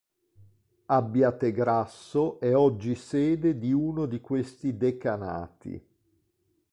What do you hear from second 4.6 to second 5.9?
decanati.